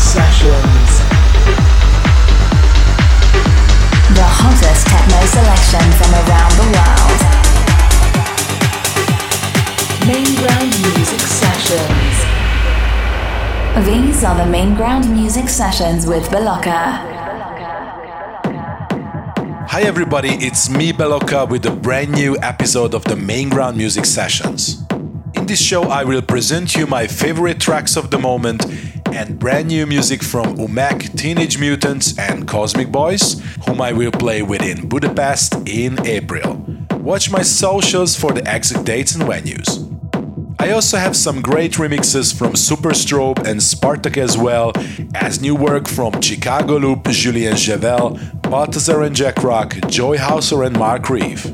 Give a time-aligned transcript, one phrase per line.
[0.00, 0.92] Sessions
[4.14, 7.20] The hottest techno selection from around the world.
[10.08, 12.16] Main ground music sessions.
[13.86, 17.09] These are the main ground music sessions with Beloka.
[19.80, 24.04] Hi everybody, it's me Beloka with a brand new episode of the Main Ground Music
[24.04, 24.84] Sessions.
[25.32, 28.62] In this show I will present you my favorite tracks of the moment
[29.06, 34.42] and brand new music from Umek, Teenage Mutants and Cosmic Boys, whom I will play
[34.42, 36.62] with in Budapest in April.
[36.98, 39.89] Watch my socials for the exact dates and venues.
[40.60, 44.72] I also have some great remixes from Superstrobe and Spartak as well
[45.14, 51.08] as new work from Chicago Loop, Julian Jeweil, Balthazar and Jack Rock, Joyhauser and Mark
[51.08, 51.46] Reeve.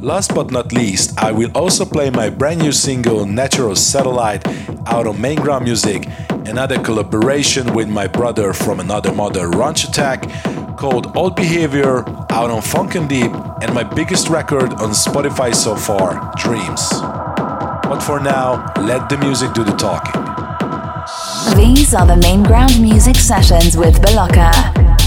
[0.00, 4.46] Last but not least, I will also play my brand new single Natural Satellite
[4.86, 6.06] out on Main Ground Music,
[6.46, 10.22] another collaboration with my brother from another mother Ranch Attack
[10.76, 15.74] called Old Behavior out on Funk and Deep, and my biggest record on Spotify so
[15.74, 17.19] far, Dreams.
[17.90, 20.14] But for now, let the music do the talking.
[21.56, 24.99] These are the main ground music sessions with Beloka.